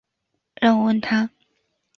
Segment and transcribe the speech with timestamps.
[0.55, 1.29] 让我问他